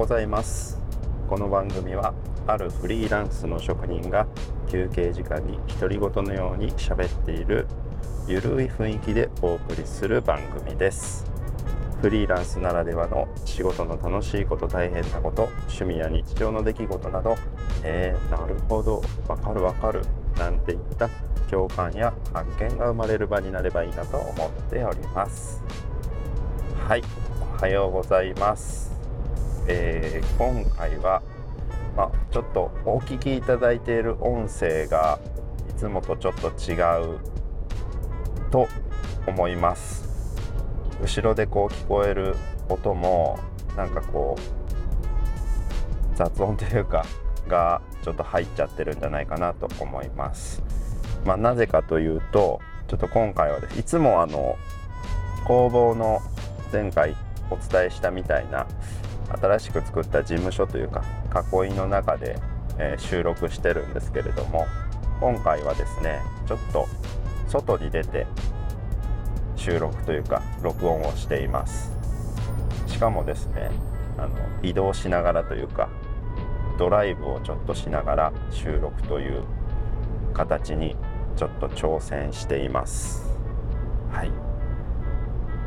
[0.00, 0.78] ございます。
[1.28, 2.14] この番組は
[2.46, 4.26] あるフリーランスの職人が
[4.66, 7.66] 休憩時間に独り言のように喋っている
[8.26, 11.26] ゆるい雰囲気でお送りする番組です。
[12.00, 17.36] フリーランスならではの仕事の楽しいこと大変なこと趣味や日常の出来事など
[17.84, 20.00] えー、なるほどわかるわかる
[20.38, 21.10] なんていった
[21.50, 25.62] 共感や発見が生まれる場になればいいなと思っております。
[26.88, 27.02] はい
[27.58, 28.89] おはようございます。
[29.66, 31.22] えー、今回は、
[31.96, 35.18] ま、ちょっとお聞きいただいている音声が
[35.68, 36.74] いつもとちょっと違
[37.14, 37.18] う
[38.50, 38.68] と
[39.26, 40.08] 思います
[41.00, 42.36] 後ろでこう聞こえる
[42.68, 43.38] 音も
[43.76, 47.04] なんかこう雑音というか
[47.48, 50.62] がちょっと入っちゃってるんじゃないかなと思います。
[51.24, 54.56] まあ、なぜかというとちょっと今回はですいつもあの
[55.46, 56.20] 工房の
[56.72, 57.14] 前回
[57.50, 58.66] お伝えしたみたいな
[59.30, 61.04] 新しく作った事務所というか
[61.52, 62.38] 囲いの中で、
[62.78, 64.66] え、収録してるんですけれども
[65.20, 66.88] 今回はですねちょっと
[67.48, 68.26] 外に出て
[69.56, 71.92] 収録というか録音をしています。
[72.86, 73.70] しかもですね
[74.18, 74.30] あの
[74.62, 75.88] 移動しながらというか
[76.78, 79.44] ドライブをちょっとしながら収録という
[80.32, 80.96] 形に
[81.36, 83.28] ちょっと挑戦しています。
[84.10, 84.32] はい。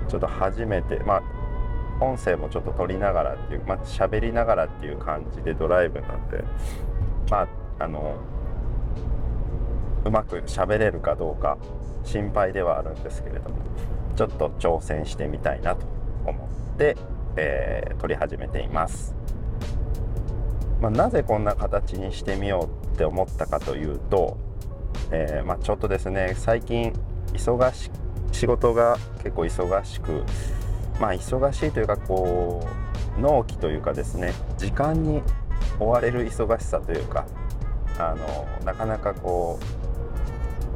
[0.07, 1.23] ちょっと初めてまあ
[2.03, 6.43] 音声もちょっと撮りながらっていうまあ喋りながらっていう感じでドライブなんで
[7.29, 7.47] まあ
[7.83, 8.15] あの
[10.05, 11.57] うまく喋れるかどうか
[12.03, 13.55] 心配ではあるんですけれども
[14.15, 15.85] ちょっと挑戦してみたいなと
[16.25, 16.97] 思って、
[17.37, 19.15] えー、撮り始めています、
[20.81, 24.37] まあ、なぜこんな形にしてみようって思ったかというと、
[25.11, 26.93] えー、まあ、ちょっとですね最近
[27.33, 27.89] 忙し
[28.31, 30.23] 仕事が結構忙しく
[30.99, 32.65] まあ忙しいというかこ
[33.17, 35.21] う納期というかですね時間に
[35.79, 37.25] 追われる忙しさというか
[37.99, 39.59] あのなかなかこ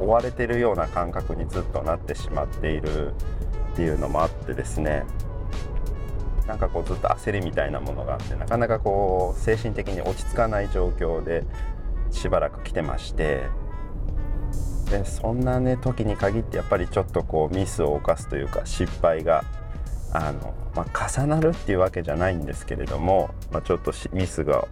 [0.00, 3.12] う追われてるような感覚にずっとなってしまっている
[3.72, 5.04] っていうのもあってですね
[6.46, 11.44] なんかこうずっと焦りみたいなものがあってなかなかこう精神的に落ち着かない状況で
[12.10, 13.42] しばらく来てまして
[14.90, 19.44] でそんなね時に限ってやっぱりちょっとこうミスを犯すというか失敗が
[20.12, 24.66] あの、まあ、重なるっていうわけじゃないんですけれども、まあ、ちょっとミスが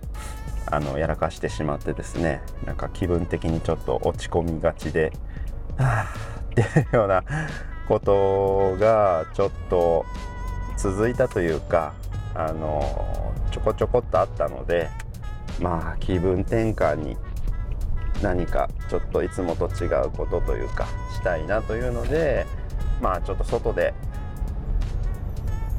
[0.71, 5.13] あのやらかしてしまってですねなんか気分的にちょっと落ち込みがちで
[5.79, 6.15] はあ
[6.51, 7.23] っていうような
[7.87, 10.05] ことがちょっと
[10.77, 11.95] 続いたというか
[12.35, 14.91] あのちょこちょこっとあったので
[15.61, 17.17] まあ気分転換に
[18.23, 22.47] 何かちょっといつもと違うことというかしたいなというので
[23.01, 23.95] まあちょっと外で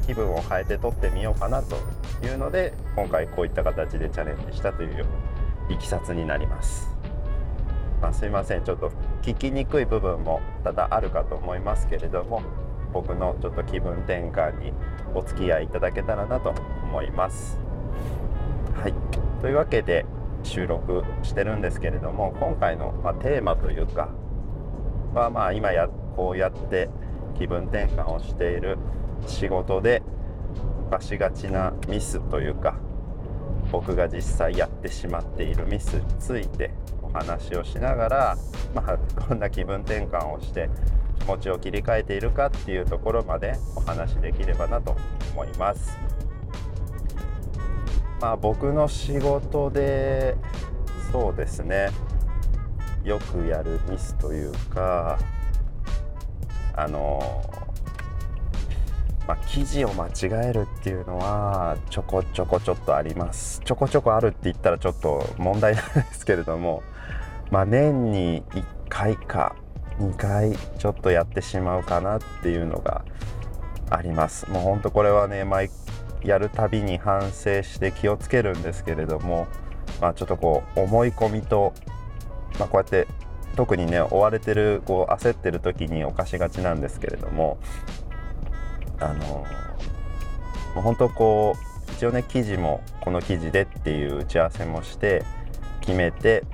[0.08, 1.76] 気分を変えて撮ってみようかなと
[2.24, 5.04] いうので今回こういった形でチャレンジしたという
[5.68, 6.88] いきさつになります。
[8.00, 8.90] まあ、すいませんちょっと
[9.22, 12.42] 聞きにくい部分も多々あるかと思いますけれども
[12.92, 14.72] 僕のちょっと気分転換に
[15.14, 16.54] お付き合いいただけたらなと
[16.84, 17.58] 思います。
[18.80, 18.94] はい
[19.42, 20.06] というわけで
[20.42, 24.08] 収録してるんですけれども今回の、まテーマというか
[25.12, 26.88] はまあ今やこうやって
[27.36, 28.78] 気分転換をしている
[29.26, 30.02] 仕事で
[30.90, 32.76] 犯しがちなミスというか
[33.70, 36.70] 僕が実際やってしまっているミスについて
[37.02, 38.36] お話をしながら、
[38.74, 40.70] まあ、どんな気分転換をして
[41.20, 44.96] 気持ちを切り替えているかっていうところまでお話しできればなと
[45.32, 45.98] 思います。
[48.20, 50.36] まあ、僕の仕事で
[51.12, 51.90] そうですね
[53.04, 55.18] よくやるミスというか
[56.74, 57.42] あの
[59.28, 60.10] まあ、記事を間違
[60.48, 63.60] えるっていうのはちょこちょこちょっとあります。
[63.62, 66.82] ちょこちょこあるって言ったらちょっと問題なんですけれども、
[67.52, 69.54] まあ、年に1回か
[70.00, 73.04] 2回ちょっとやってしまうかなっていうのが
[73.90, 74.50] あります。
[74.50, 75.68] もうほんとこれはね毎
[76.24, 79.46] やるたびに反省して気をつけるんですけれども、
[80.00, 81.74] まあ、ちょっとこう思い込みと、
[82.58, 83.06] まあ、こうやって
[83.56, 87.58] 特にね追われてるこう焦ってる時に犯しがちなんですけれども
[89.00, 89.46] あの
[90.74, 91.56] もう本当こ
[91.88, 95.24] う一応ね記事もこの記事でっていう打ち合わせもして
[95.80, 96.44] 決めて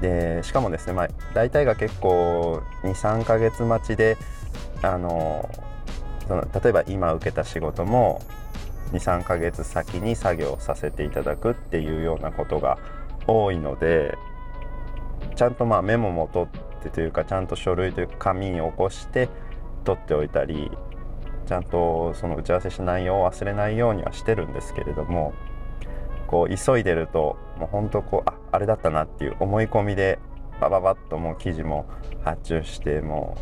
[0.00, 4.16] でしかもですね、まあ、大体が結構23ヶ月待ちで
[4.82, 5.48] あの
[6.28, 8.22] その例えば今受けた仕事も
[8.92, 12.78] 23ヶ月先に作業させていただくっていうようなことが
[13.26, 14.16] 多いので
[15.36, 19.28] ちゃんとまあメモも取ってというかちゃんと書類というか紙に起こして
[19.84, 20.70] 取っておいたり
[21.48, 25.32] ちゃんとその打ち合わせした内容を忘れないようにはしてるんですけれども
[26.26, 30.18] こう急いでるともうほんとこうああれだったなっていう思い込みで
[30.60, 31.86] バババッともう記事も
[32.22, 33.38] 発注しても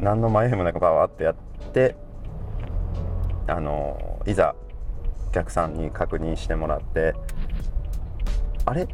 [0.00, 1.34] う何の迷いもなくババッとやっ
[1.72, 1.94] て
[3.46, 4.56] あのいざ
[5.28, 7.14] お客さんに確認してもらって
[8.64, 8.88] あれ？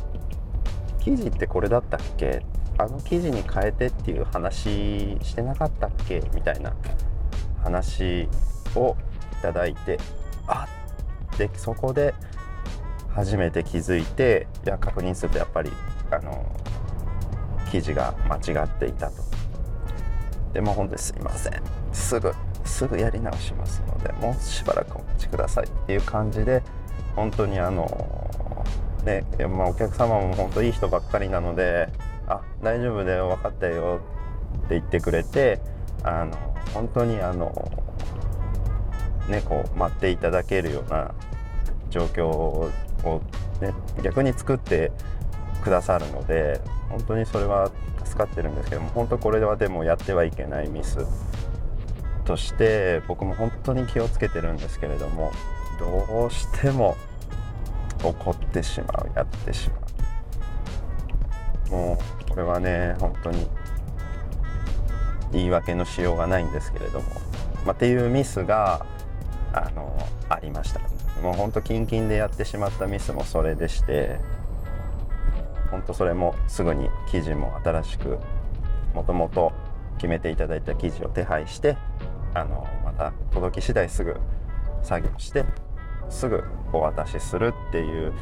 [1.00, 2.44] 記事ってこれだったっけ？
[2.76, 6.22] あの記事に変えてっていう話してなかったっけ？
[6.34, 6.74] みたいな
[7.62, 8.28] 話
[8.74, 8.96] を
[9.38, 9.98] いただいて
[10.46, 10.66] あ
[11.38, 12.14] でそこで
[13.10, 15.70] 初めて気づいていや確認するとやっぱり
[16.10, 16.44] あの
[17.70, 19.22] 記事が間違っていたと。
[20.52, 21.62] でも本当にすいません。
[21.92, 22.32] すぐ
[22.64, 26.62] すぐやり直しますのでもうしばらくお待ちくださいっていう感じで
[27.16, 28.22] 本当にあの
[29.04, 31.88] ねまあ、お客様も本当いい人ばっかりなので
[32.28, 34.00] 「あ大丈夫だよ分かったよ」
[34.64, 35.60] って言ってくれて
[36.04, 37.52] あの本当にあの
[39.28, 41.14] ねこう待っていただけるような
[41.90, 42.70] 状況を、
[43.60, 44.90] ね、逆に作って
[45.62, 47.70] くださるので本当にそれは
[48.04, 50.98] 助かってるんですけども本当これはでもやってはいけないミス
[52.24, 55.32] として僕も本当に気をつけてるんですけれども
[55.78, 56.96] どうしても
[58.02, 59.82] 怒ってしまうやってしまう。
[61.72, 63.46] もうこれはね本当に
[65.32, 67.06] 言い訳のしようがないんですけれども、
[67.64, 68.86] まあ、っていうミスが
[69.52, 69.96] あの
[70.28, 70.80] ありました。
[71.22, 74.18] もう本当キンキンでやってしまったミスもそれでして
[75.70, 78.18] 本当それもすぐに記事も新しく
[78.92, 79.52] もともと
[79.98, 81.76] 決めていただいた記事を手配して
[82.34, 84.16] あのまた届き次第すぐ
[84.82, 85.44] 作業して
[86.10, 86.42] すぐ
[86.72, 88.12] お渡しするっていう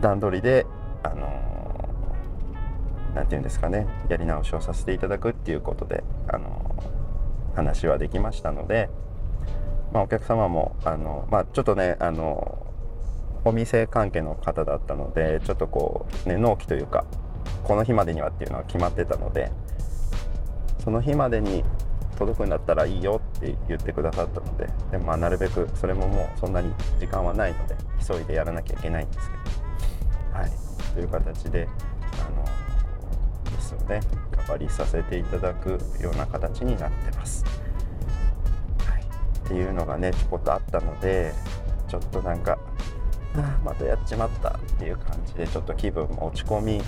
[0.00, 0.66] 段取りで
[3.14, 6.74] 何て言うんですかねやり直しをさせていただくっていうことであの
[7.54, 8.88] 話はできましたので、
[9.92, 12.66] まあ、お客様もあの、まあ、ちょっとねあの
[13.44, 17.04] お店関係の方だったのでちょっとこうね納期というか
[17.64, 19.50] この日までにはっていうのは決まってたので
[20.82, 21.64] その日までに
[22.18, 27.76] 届くんだったらいいよって言ってくださったのででもまあなるべくそれももうそんなに時間はないので
[28.06, 30.50] 急いでやらなきゃいけないんですけどはい
[30.94, 31.68] という形で
[32.12, 32.67] あの
[33.68, 34.00] ですよね
[34.36, 37.44] 代わりさせていただくような形になってます。
[38.86, 41.34] はい、っていうのがねちょこっとあったので
[41.88, 42.58] ちょっとなんか
[43.36, 46.82] あまたやっちまったっていう感じでちょっと気分も落ち込み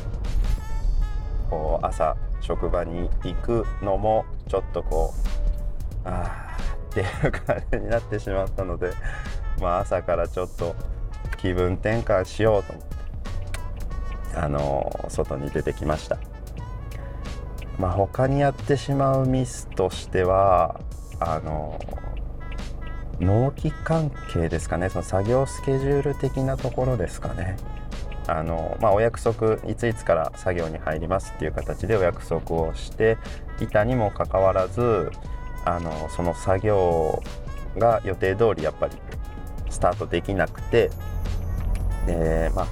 [1.50, 5.12] こう朝職場に行くのもちょっとこ
[6.04, 8.92] うああっていう感じになってしまったので、
[9.60, 10.74] まあ、朝からちょっと
[11.36, 12.90] 気分転換しようと思って
[14.36, 16.18] あの外に出てきました。
[17.80, 20.78] まあ、他にやってしまうミスとしては
[21.18, 21.78] あの
[23.20, 24.90] 納期関係ですかね。
[24.90, 27.56] その作業スケジュール的なところですかね。
[28.26, 33.16] あの、まあ、お約束いついつから作業に入りますっていう形でお約束をして
[33.60, 35.10] いたにもかかわらず
[35.64, 37.22] あのその作業
[37.78, 38.96] が予定通りやっぱり
[39.70, 40.90] スタートできなくて
[42.06, 42.66] でまあ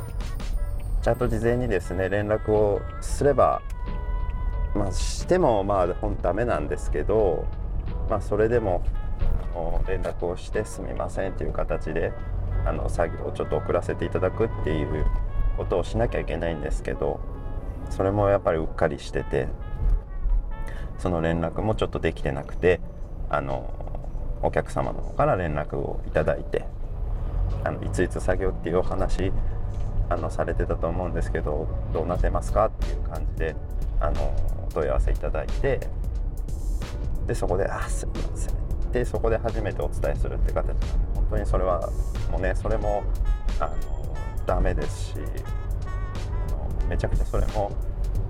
[1.02, 3.62] ちゃんと事前にですね連絡をすれば
[4.78, 7.44] まあしてもまあ本ダメなんですけど
[8.08, 8.82] まあそれでも
[9.86, 12.12] 連絡をしてすみませんという形で
[12.64, 15.04] あの作業をちょっと遅らせていただくっていう
[15.56, 17.20] ことをしなきゃいけないんですけど
[17.90, 19.48] それもやっぱりうっかりしてて
[20.98, 22.80] その連絡もちょっとできてなくて
[23.30, 23.72] あの
[24.42, 26.64] お客様の方から連絡をいただいて
[27.64, 29.32] あのいついつ作業っていうお話
[30.08, 33.56] あのされてたと思うんですけどどうなってますかっていう感じで
[34.00, 35.80] あの問い合わせいただいて
[37.26, 38.54] でそこで「あすみません」
[38.92, 41.90] でそこで初めてお伝えするって形なんで本当にそれは
[42.30, 43.02] もうねそれも
[43.60, 43.72] あの
[44.46, 46.50] ダメですしあ
[46.82, 47.70] のめちゃくちゃそれも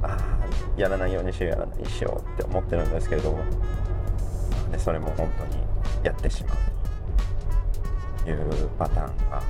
[0.02, 3.38] ああやらないようにしようやらないしようって思ってるんですけれども
[4.72, 5.62] でそれも本当に
[6.04, 6.56] やってしまう
[8.24, 9.42] というパターンが、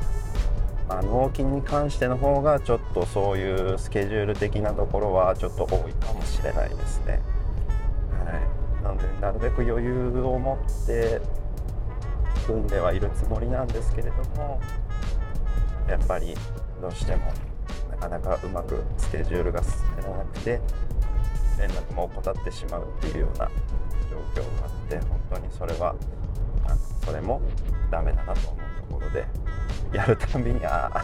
[0.88, 7.20] あ、納期に関しての方がちょっとそういうスケジュール的なところはちょっと多いかもしれないですね。
[8.24, 11.20] はい、なのでなるべく余裕を持って
[12.46, 14.60] 組んではいるつもりなんですけれども
[15.86, 16.34] やっぱり
[16.80, 17.32] どうしても
[17.90, 20.60] なかなかうまくスケジュールが進めらなくて
[21.58, 23.50] 連絡も怠ってしまうっていうような
[24.10, 25.94] 状況があって本当にそれは
[27.04, 27.40] それも
[27.90, 29.26] ダメだなと思うところで
[29.92, 31.02] やるたびにああ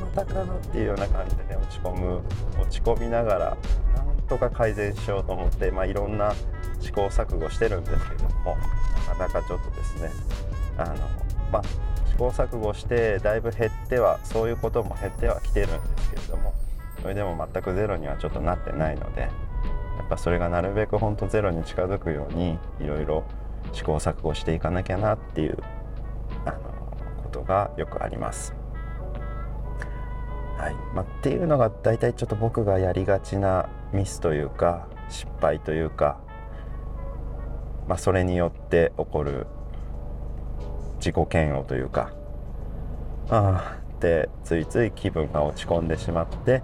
[0.00, 2.20] またかなっていうような感じでね落ち込む
[2.60, 3.56] 落ち込みながら
[3.94, 6.34] なんとか改善しようと思って、まあ、いろんな
[6.80, 8.56] 試行錯誤してるんですけども
[9.08, 10.10] なかなかちょっとですね
[10.78, 10.94] あの
[11.52, 11.62] まあ
[12.10, 16.54] 試行錯誤してだいぶ減ってはそういうことも減ってはきてるんですけれども
[17.02, 19.28] それでも全くゼロにはちょっとなってないのでや
[20.04, 23.24] っぱそれがなるべく本当ゼロに近づくようにいろいろ
[23.72, 25.58] 試行錯誤していかなきゃなっていう
[27.46, 28.54] がよくあります。
[30.58, 30.74] はい。
[30.94, 36.18] まあ、っていうのが大体ちょっと僕がやりがちなミスというか失敗というか、
[37.86, 39.46] まあ、それによって起こる
[40.98, 42.12] 自己嫌悪というか。
[43.28, 46.62] ああってついつい気分が落ち込んでしまって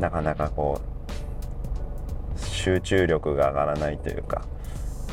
[0.00, 0.80] なかなかこ
[2.34, 4.44] う集中力が上がらないというか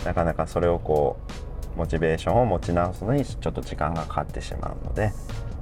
[0.06, 1.33] なかなかそれをこう
[1.76, 5.12] モチベーションを持ち直すのにちょっと時間がかかってしまうので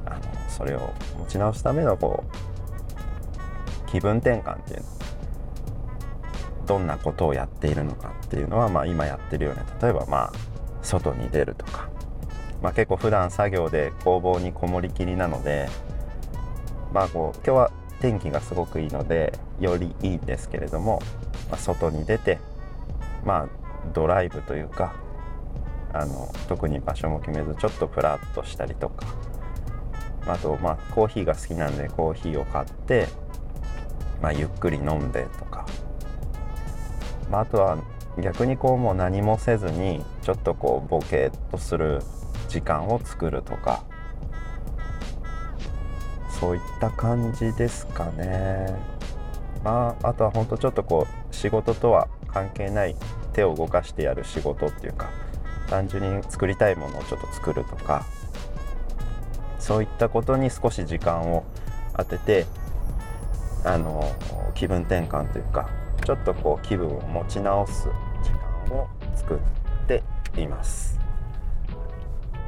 [0.06, 4.86] あのそれを持ち直すためのこう気分転換っていうの
[6.66, 10.34] どんなことをやっているのかっていうのは、まあ、今やってるように例えばまあ
[10.82, 11.90] 外に出るとか、
[12.62, 15.70] まあ、結構普段作業で工房にこもりきりなので
[16.94, 21.02] まあこう今日は天気がすごくいいのでよりいいんですけれども、
[21.50, 22.40] まあ、外に出て
[23.26, 23.48] まあ
[23.94, 24.96] ドライブというか
[25.94, 29.06] あの特に場所も決めずちょっとプラッとしたりとか。
[30.28, 33.08] あとまあコーヒーが好きなんでコーヒーを買って、
[34.22, 35.66] まあ、ゆっくり飲んでとか、
[37.32, 37.80] まあ、あとは
[38.20, 42.02] 逆にこうもう何もせずにちょっとこうボケっとする
[42.50, 43.84] 時間を作るとか。
[46.42, 48.76] そういった感じですかね。
[49.64, 52.96] まあ、あとは本当ちょっとこう仕事とは関係ない
[53.34, 55.12] 手を動かしてやる仕事っていうか。
[55.72, 58.06] 単純に作りたいものをちょっと作るとか
[59.58, 61.46] そういったことに少し時間を
[61.96, 62.46] 当てて
[63.64, 64.04] あの
[64.54, 65.70] 気分転換というか
[66.06, 67.88] ちょっとこう気分を持ち直す
[68.22, 68.32] 時
[68.70, 70.04] 間を作って
[70.38, 71.00] います。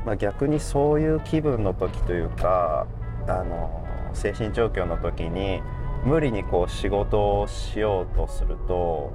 [0.06, 2.88] まあ、逆にそういう気分の時というか
[3.26, 5.62] あの精神状況の時に
[6.04, 9.14] 無理にこう仕事をしようとすると、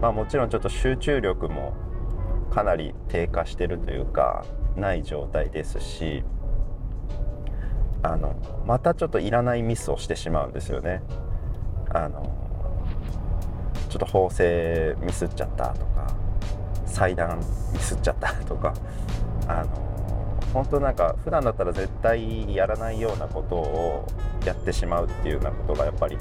[0.00, 1.74] まあ、もちろんちょっと集中力も
[2.50, 4.44] かなり低下してるというか
[4.76, 6.24] ない状態ですし
[8.02, 8.34] あの
[8.66, 11.02] またちょっといらないミスをしてしまうんですよね。
[11.90, 12.22] あの
[13.88, 16.14] ちょっと縫製ミスっちゃったとか
[16.84, 17.38] 裁断
[17.72, 18.74] ミスっちゃったとか
[19.46, 19.88] あの
[20.52, 24.06] 本当なんか普段だったら絶対やらないようなことを
[24.44, 26.18] やってしまうっていうようなことがやっぱり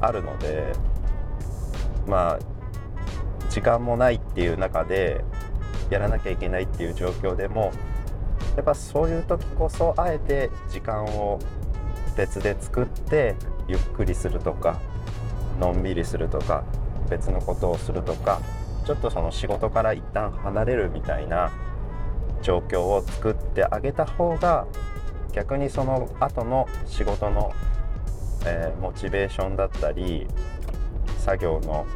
[0.00, 0.72] あるので
[2.06, 2.38] まあ
[3.50, 5.24] 時間もないっていう中で
[5.90, 7.72] やらなきゃいけないっていう状況でも
[8.56, 11.38] やっぱそういう時こそあえて時間を
[12.16, 13.36] 別で作って
[13.68, 14.80] ゆっくりするとか
[15.58, 16.64] のんびりするとか
[17.08, 18.40] 別のことをするとか
[18.86, 21.52] ちょっとその仕事から一旦離れるみたいな
[22.42, 24.66] 状況を作ってあげた方が
[25.32, 27.52] 逆にその後の仕事の、
[28.46, 30.26] えー、モチベーションだったり
[31.18, 31.86] 作業の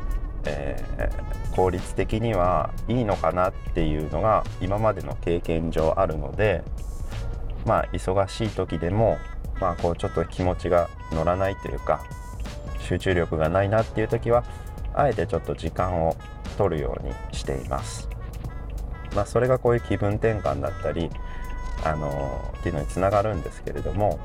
[0.47, 6.63] えー、効率的にはいいのかなっていうのが今までの経験上あるので
[7.67, 9.19] まあ忙しい時でも
[9.61, 12.05] まあこうちょっと気持ちが乗らないというか
[12.81, 14.45] 集中力がないなっていう時は
[14.95, 16.17] あえてちょっと時間を
[16.57, 18.09] 取るようにしています。
[19.15, 21.09] まあ、それがこういう気分転換だったり
[21.85, 24.19] あのっていうのにつながるんですけれども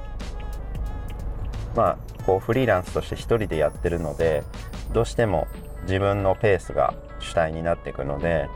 [1.76, 4.44] まあこうフリーランスとして1人でやってるので
[4.94, 5.48] どうしても
[5.90, 8.48] 自分のペースが主体になっていくので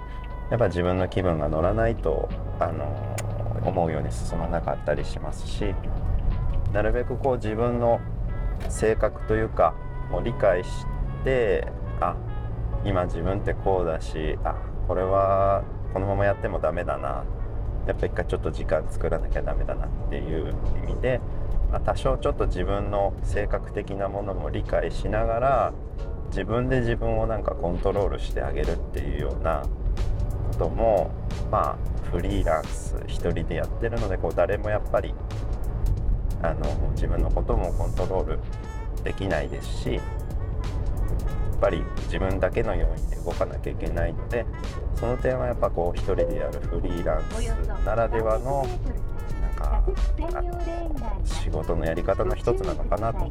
[0.52, 3.16] やっぱ自分の気分が乗らないとあの
[3.66, 5.74] 思うように進まなかったりしますし
[6.74, 8.00] なるべくこう自分の
[8.70, 9.74] 性格というか
[10.12, 10.70] もう理解し
[11.24, 11.68] て
[12.00, 12.16] あ
[12.86, 14.54] 今自分ってこうだしあ
[14.88, 17.24] これはこのままやってもダメだな
[17.88, 20.54] やっぱ一回ちょっと時間作らなきゃダメだなっていう
[20.88, 21.20] 意味で、
[21.72, 25.74] まあ、多少ちょっと自分の性格的なものも理解しながら
[26.34, 29.64] 自分で自分をなんかコントロールしてあげるっていうような
[30.52, 31.12] ことも
[31.52, 35.14] まあフリーランス1人でやってるのでこう誰もやっぱり
[36.42, 38.40] あの自分のこともコントロール
[39.04, 40.02] できないですしやっ
[41.62, 44.44] ぱり自分だけの要因で動かなきゃいけないので
[44.96, 48.68] その点はやっぱこう1人でやるフリーランスならではの
[49.40, 49.84] なんか
[51.24, 53.30] 仕事のやり方の一つなのかなと。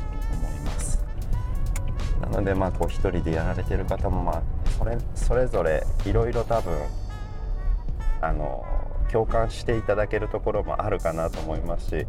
[2.23, 4.43] なのでまあこう一人でやられてる方もまあ
[4.79, 6.73] それそれぞれいろいろ多分
[8.21, 8.65] あの
[9.11, 12.07] 共感していただけるところもあるかなと思いますし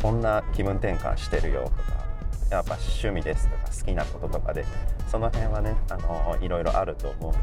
[0.00, 2.02] こんな気分転換してるよとか
[2.50, 4.64] やっぱ趣味ですとか好きなこととかで
[5.08, 7.38] その辺はねあのいろいろあると思うので、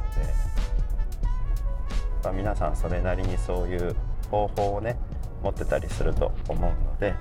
[2.24, 3.96] ま、皆さんそれなりにそういう
[4.32, 4.98] 方法をね
[5.44, 7.16] 持ってたりすると思うので、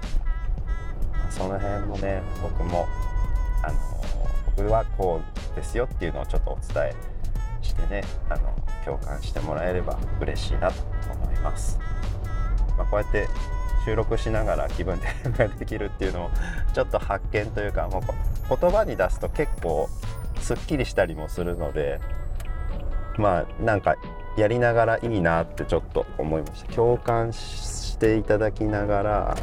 [1.30, 2.86] その辺もね僕も
[3.62, 3.78] あの
[4.56, 5.20] 僕はこ
[5.52, 6.94] うですよっていうのをちょっとお伝え
[7.62, 11.78] してねあの共感してもらえれば嬉しいなと思います。
[12.76, 13.28] まあ、こうやって
[13.84, 16.30] 収録しながら気分転換 できるっていうのも
[16.72, 19.88] ちょっと発見というかもう言葉に出すと結構
[20.40, 22.00] すっきりしたりもするので
[23.16, 23.96] まあなんか
[24.36, 29.36] やりながらいいなってちょっと思いました共感していただきながら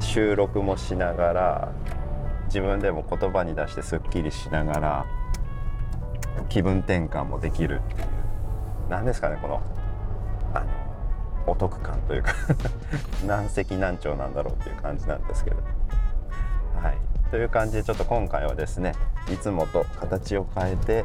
[0.00, 1.72] 収録もしながら
[2.48, 5.06] 自分でも言葉に出してすっきりしながら
[6.48, 7.80] 気分転換もできる。
[7.84, 8.08] っていう
[8.88, 9.62] 何ですかねこの
[10.54, 10.66] あの
[11.46, 12.34] お得感というか
[13.26, 15.56] 何石何鳥なんだろうっていう感じなんですけど。
[16.82, 16.98] はい。
[17.30, 18.94] という感じでちょっと今回はですね
[19.30, 21.04] いつもと形を変えて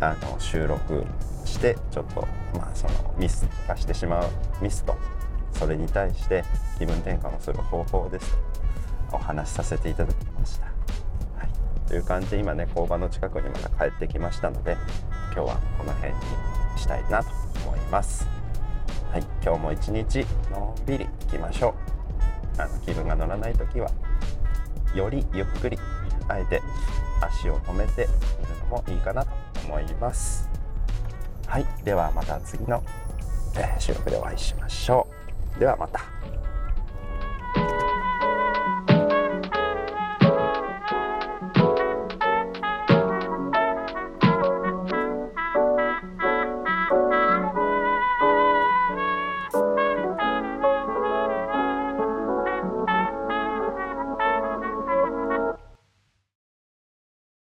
[0.00, 1.04] あの収録
[1.46, 4.28] してちょっとまあそのミスがしてしまう
[4.60, 4.94] ミスと
[5.52, 6.44] それに対して
[6.78, 8.36] 気分転換をする方法です。
[9.12, 10.66] お話しさせていただきました。
[10.66, 10.72] は
[11.44, 14.76] い、という感じで今ね工場の近くにまた帰ってきましたので
[15.32, 16.18] 今日はこの辺に
[16.76, 17.30] したいなと
[17.66, 18.26] 思います。
[19.12, 21.74] はい、今日も一日のんびり行きましょ
[22.58, 22.60] う。
[22.60, 23.90] あの気分が乗らない時は
[24.94, 25.78] よりゆっくり
[26.28, 26.62] あえて
[27.20, 28.08] 足を止めて
[28.40, 29.30] みるのもいいかなと
[29.66, 30.48] 思います。
[31.46, 32.82] はい、ではまた次の、
[33.56, 35.06] え、収録でお会いしましょ
[35.56, 35.60] う。
[35.60, 36.15] ではまた。